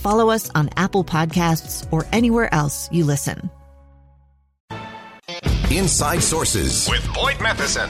[0.00, 3.50] follow us on Apple Podcasts, or anywhere else you listen.
[5.70, 7.88] Inside Sources with Boyd Matheson.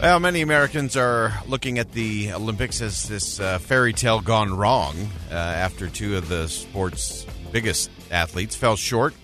[0.00, 4.94] Well, many Americans are looking at the Olympics as this uh, fairy tale gone wrong
[5.30, 9.14] uh, after two of the sport's biggest athletes fell short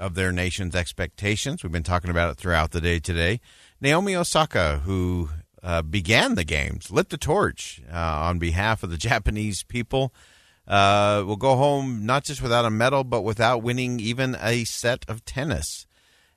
[0.00, 1.62] of their nation's expectations.
[1.62, 3.40] We've been talking about it throughout the day today.
[3.80, 5.30] Naomi Osaka, who
[5.64, 10.12] uh, began the games, lit the torch uh, on behalf of the Japanese people,
[10.68, 15.04] uh, will go home not just without a medal, but without winning even a set
[15.08, 15.86] of tennis.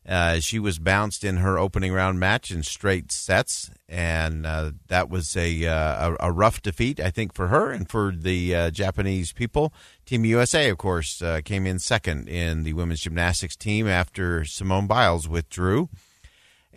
[0.07, 5.09] Uh, she was bounced in her opening round match in straight sets, and uh, that
[5.09, 9.73] was a, a, a rough defeat, I think, for her and for the Japanese people.
[10.05, 15.27] Team USA, of course, came in second in the women's gymnastics team after Simone Biles
[15.27, 15.89] withdrew.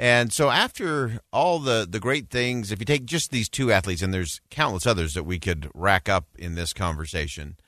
[0.01, 4.01] And so, after all the, the great things, if you take just these two athletes,
[4.01, 7.59] and there's countless others that we could rack up in this conversation,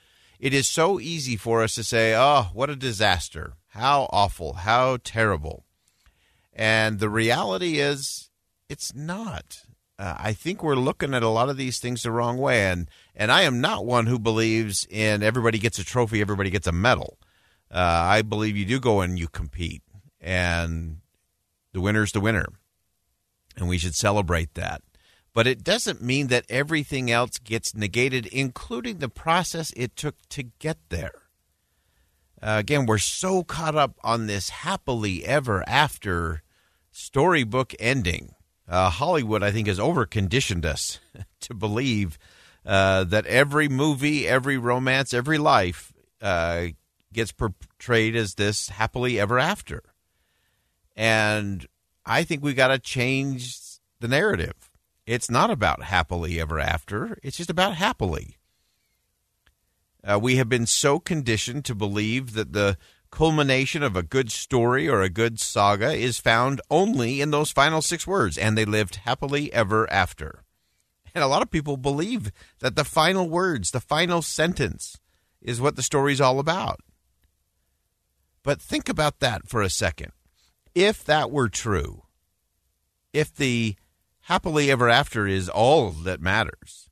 [0.41, 3.53] it is so easy for us to say, oh, what a disaster.
[3.69, 4.55] How awful.
[4.55, 5.67] How terrible.
[6.55, 8.31] And the reality is,
[8.67, 9.67] it's not.
[9.99, 12.65] Uh, I think we're looking at a lot of these things the wrong way.
[12.65, 16.67] And, and I am not one who believes in everybody gets a trophy, everybody gets
[16.67, 17.19] a medal.
[17.71, 19.83] Uh, I believe you do go and you compete,
[20.19, 21.03] and
[21.73, 22.47] the winner's the winner.
[23.57, 24.83] And we should celebrate that.
[25.35, 30.43] But it doesn't mean that everything else gets negated, including the process it took to
[30.43, 31.23] get there.
[32.41, 36.43] Uh, again, we're so caught up on this happily ever after
[36.91, 38.35] storybook ending.
[38.69, 40.99] Uh, Hollywood, I think, has overconditioned us
[41.41, 42.19] to believe
[42.67, 46.67] uh, that every movie, every romance, every life uh,
[47.13, 49.83] gets portrayed as this happily ever after.
[50.97, 51.67] And
[52.05, 53.59] I think we got to change
[54.01, 54.71] the narrative.
[55.07, 58.37] It's not about happily ever after, it's just about happily.
[60.05, 62.77] Uh, we have been so conditioned to believe that the
[63.11, 67.83] culmination of a good story or a good saga is found only in those final
[67.83, 70.43] six words, and they lived happily ever after.
[71.15, 74.99] And a lot of people believe that the final words, the final sentence,
[75.41, 76.81] is what the story's all about.
[78.43, 80.13] But think about that for a second.
[80.75, 82.05] If that were true,
[83.13, 83.77] if the
[84.23, 86.89] happily ever after is all that matters,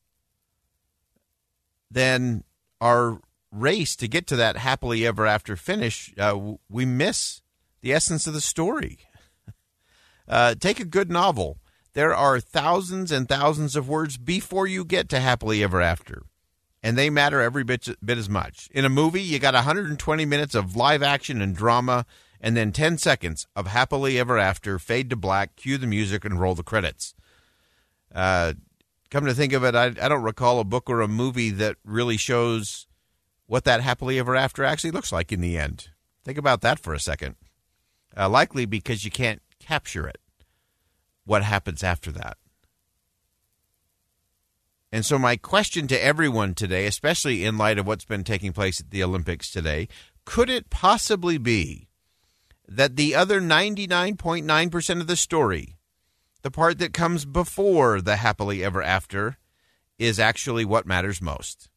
[1.91, 2.45] then
[2.81, 3.21] our
[3.51, 7.43] race to get to that happily ever after finish, uh, we miss
[7.81, 8.99] the essence of the story.
[10.29, 11.59] Uh, take a good novel.
[11.93, 16.23] There are thousands and thousands of words before you get to happily ever after,
[16.85, 18.69] and they matter every bit, bit as much.
[18.71, 22.07] In a movie, you got 120 minutes of live action and drama,
[22.41, 26.41] and then 10 seconds of happily ever after, fade to black, cue the music, and
[26.41, 27.15] roll the credits.
[28.15, 28.55] Uh,
[29.11, 31.77] come to think of it, I, I don't recall a book or a movie that
[31.85, 32.87] really shows
[33.47, 35.89] what that happily ever after actually looks like in the end.
[36.25, 37.37] Think about that for a second.
[38.17, 40.19] Uh, likely because you can't capture it.
[41.25, 42.39] What happens after that?
[44.93, 48.81] And so, my question to everyone today, especially in light of what's been taking place
[48.81, 49.87] at the Olympics today,
[50.25, 51.90] could it possibly be
[52.71, 55.77] that the other 99.9% of the story
[56.43, 59.37] the part that comes before the happily ever after
[59.99, 61.69] is actually what matters most.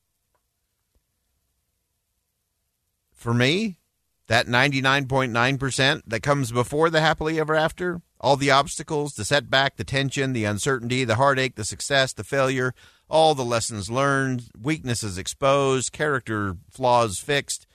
[3.11, 3.79] For me,
[4.27, 9.83] that 99.9% that comes before the happily ever after, all the obstacles, the setback, the
[9.83, 12.73] tension, the uncertainty, the heartache, the success, the failure,
[13.09, 17.67] all the lessons learned, weaknesses exposed, character flaws fixed,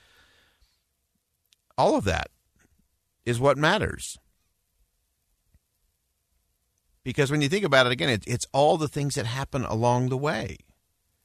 [1.77, 2.31] all of that
[3.29, 4.17] is what matters.
[7.05, 10.09] Because when you think about it again, it, it's all the things that happen along
[10.09, 10.59] the way.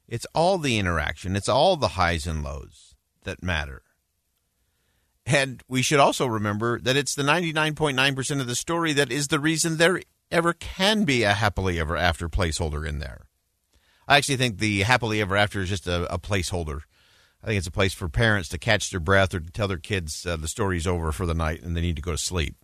[0.08, 3.82] It's all the interaction, it's all the highs and lows that matter.
[5.26, 9.40] And we should also remember that it's the 99.9% of the story that is the
[9.40, 13.22] reason there ever can be a happily ever after placeholder in there.
[14.06, 16.82] I actually think the happily ever after is just a, a placeholder.
[17.44, 19.78] I think it's a place for parents to catch their breath or to tell their
[19.78, 22.56] kids uh, the story's over for the night and they need to go to sleep.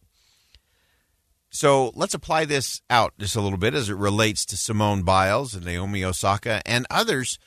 [1.50, 5.54] So let's apply this out just a little bit as it relates to Simone Biles
[5.54, 7.40] and Naomi Osaka and others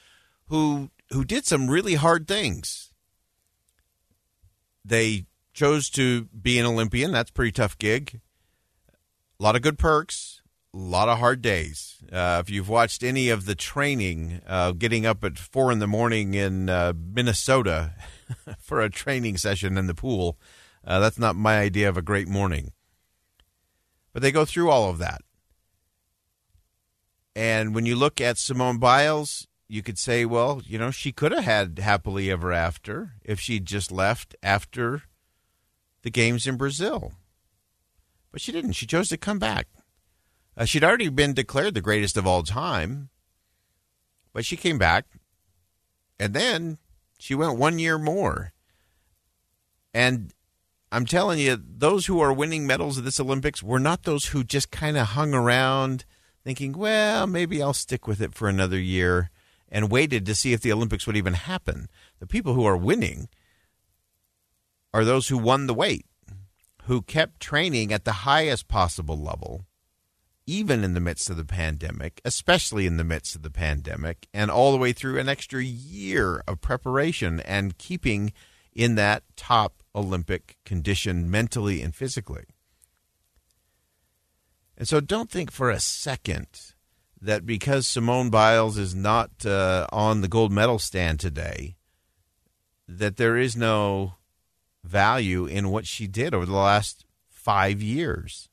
[0.48, 2.92] who who did some really hard things.
[4.84, 7.12] They chose to be an Olympian.
[7.12, 8.20] That's a pretty tough gig.
[9.38, 10.41] A lot of good perks,
[10.78, 11.98] lot of hard days.
[12.10, 15.86] Uh, if you've watched any of the training, uh, getting up at four in the
[15.86, 17.94] morning in uh, Minnesota
[18.58, 20.38] for a training session in the pool,
[20.84, 22.72] uh, that's not my idea of a great morning.
[24.12, 25.22] But they go through all of that.
[27.34, 31.32] And when you look at Simone Biles, you could say, well, you know, she could
[31.32, 35.04] have had happily ever after if she'd just left after
[36.02, 37.12] the games in Brazil.
[38.30, 38.72] But she didn't.
[38.72, 39.68] She chose to come back.
[40.56, 43.08] Uh, she'd already been declared the greatest of all time,
[44.32, 45.06] but she came back,
[46.18, 46.78] and then
[47.18, 48.52] she went one year more.
[49.94, 50.32] And
[50.90, 54.44] I'm telling you, those who are winning medals at this Olympics were not those who
[54.44, 56.04] just kind of hung around
[56.44, 59.30] thinking, well, maybe I'll stick with it for another year
[59.70, 61.88] and waited to see if the Olympics would even happen.
[62.18, 63.28] The people who are winning
[64.92, 66.04] are those who won the weight,
[66.84, 69.64] who kept training at the highest possible level,
[70.46, 74.50] even in the midst of the pandemic, especially in the midst of the pandemic, and
[74.50, 78.32] all the way through an extra year of preparation and keeping
[78.72, 82.44] in that top Olympic condition mentally and physically.
[84.76, 86.46] And so don't think for a second
[87.20, 91.76] that because Simone Biles is not uh, on the gold medal stand today,
[92.88, 94.14] that there is no
[94.82, 98.48] value in what she did over the last five years.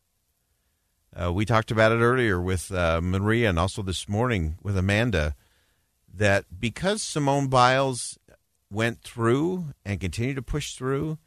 [1.19, 5.35] Uh, we talked about it earlier with uh, Maria and also this morning with Amanda
[6.13, 8.17] that because Simone Biles
[8.71, 11.17] went through and continued to push through,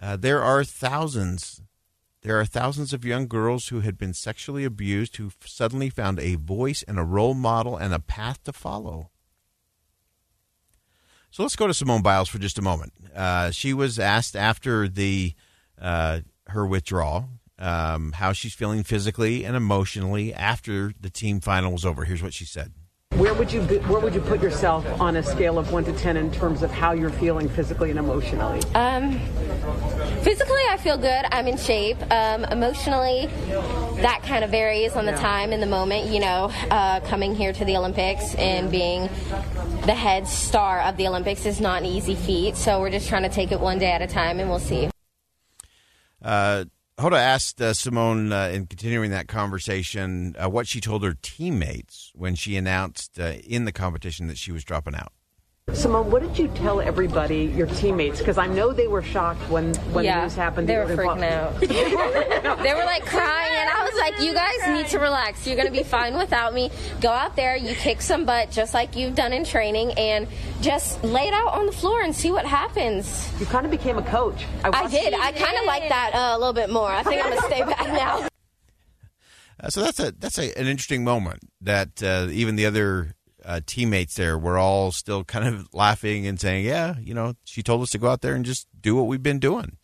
[0.00, 1.60] uh, there are thousands.
[2.22, 6.36] There are thousands of young girls who had been sexually abused who suddenly found a
[6.36, 9.10] voice and a role model and a path to follow.
[11.30, 12.94] So let's go to Simone Biles for just a moment.
[13.14, 15.34] Uh, she was asked after the
[15.78, 17.28] uh, her withdrawal
[17.58, 22.04] um, how she's feeling physically and emotionally after the team final was over.
[22.04, 22.72] Here's what she said.
[23.16, 25.92] Where would you be, where would you put yourself on a scale of one to
[25.94, 28.60] ten in terms of how you're feeling physically and emotionally?
[28.74, 29.18] Um,
[30.22, 31.24] physically, I feel good.
[31.32, 31.96] I'm in shape.
[32.12, 33.26] Um, emotionally,
[34.02, 35.20] that kind of varies on the Yeah.
[35.22, 36.06] time and the moment.
[36.12, 39.08] You know, uh, coming here to the Olympics and being
[39.86, 42.56] the head star of the Olympics is not an easy feat.
[42.56, 44.90] So we're just trying to take it one day at a time, and we'll see.
[46.22, 46.66] Uh,
[46.98, 52.10] Hoda asked uh, Simone uh, in continuing that conversation uh, what she told her teammates
[52.16, 55.12] when she announced uh, in the competition that she was dropping out.
[55.74, 58.18] Simone, what did you tell everybody, your teammates?
[58.18, 60.66] Because I know they were shocked when when the news happened.
[60.68, 62.58] They were that freaking involved- out.
[62.62, 65.46] they were like crying, and I was like, "You guys need to relax.
[65.46, 66.70] You're gonna be fine without me.
[67.00, 70.26] Go out there, you kick some butt, just like you've done in training, and
[70.62, 73.98] just lay it out on the floor and see what happens." You kind of became
[73.98, 74.46] a coach.
[74.64, 75.12] I watched- did.
[75.14, 76.90] I kind of like that uh, a little bit more.
[76.90, 78.26] I think I'm gonna stay back now.
[79.60, 83.12] Uh, so that's a that's a, an interesting moment that uh, even the other
[83.48, 87.62] uh, teammates there were all still kind of laughing and saying, "Yeah, you know, she
[87.62, 89.78] told us to go out there and just do what we've been doing,"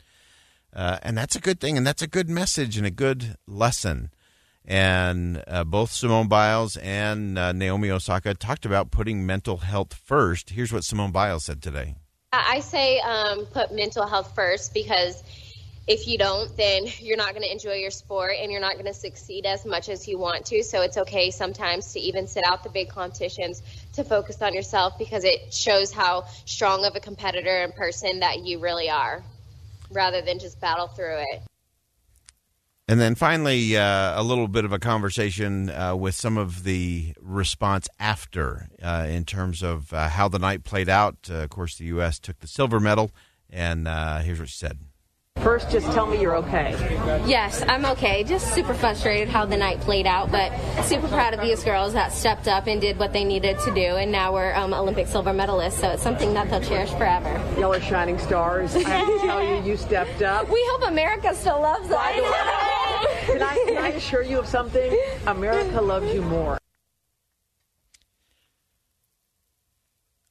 [0.73, 4.11] uh, and that's a good thing, and that's a good message and a good lesson.
[4.67, 10.51] And uh, both Simone Biles and uh, Naomi Osaka talked about putting mental health first.
[10.51, 11.97] Here's what Simone Biles said today.
[12.33, 15.23] I say um, put mental health first because
[15.87, 18.87] if you don't, then you're not going to enjoy your sport and you're not going
[18.87, 20.63] to succeed as much as you want to.
[20.63, 23.63] So it's okay sometimes to even sit out the big competitions
[23.95, 28.45] to focus on yourself because it shows how strong of a competitor and person that
[28.45, 29.23] you really are
[29.91, 31.43] rather than just battle through it.
[32.87, 37.15] And then finally, uh, a little bit of a conversation uh, with some of the
[37.19, 41.17] response after uh, in terms of uh, how the night played out.
[41.31, 42.19] Uh, of course, the U.S.
[42.19, 43.11] took the silver medal,
[43.49, 44.81] and uh, here's what she said.
[45.45, 46.71] First, just tell me you're okay.
[47.27, 48.25] Yes, I'm okay.
[48.25, 50.51] Just super frustrated how the night played out, but
[50.85, 53.97] super proud of these girls that stepped up and did what they needed to do,
[53.97, 55.81] and now we're um, Olympic silver medalists.
[55.81, 57.29] So it's something that they'll cherish forever.
[57.61, 58.75] Y'all are shining stars.
[58.75, 60.49] I have to tell you, you stepped up.
[60.49, 62.15] We hope America still loves us.
[63.27, 64.99] Can I, can I assure you of something?
[65.27, 66.57] America loves you more.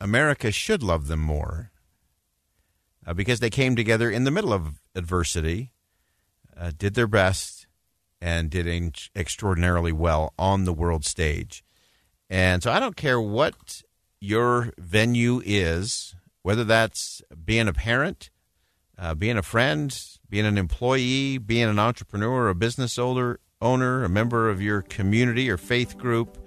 [0.01, 1.69] America should love them more.
[3.05, 5.71] Uh, because they came together in the middle of adversity,
[6.57, 7.67] uh, did their best,
[8.21, 11.63] and did in- extraordinarily well on the world stage.
[12.29, 13.83] And so I don't care what
[14.19, 18.29] your venue is, whether that's being a parent,
[18.97, 19.95] uh, being a friend,
[20.29, 25.49] being an employee, being an entrepreneur, a business owner, owner, a member of your community
[25.49, 26.37] or faith group.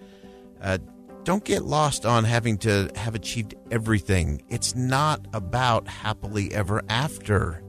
[1.26, 4.42] Don't get lost on having to have achieved everything.
[4.48, 7.64] It's not about happily ever after.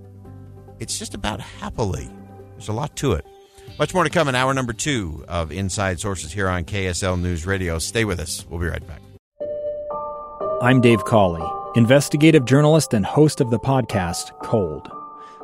[0.80, 2.08] It's just about happily.
[2.52, 3.26] There's a lot to it.
[3.80, 7.48] Much more to come in hour number two of Inside Sources here on KSL News
[7.48, 7.80] Radio.
[7.80, 8.46] Stay with us.
[8.48, 9.02] We'll be right back.
[10.62, 11.44] I'm Dave Cawley,
[11.76, 14.88] investigative journalist and host of the podcast Cold.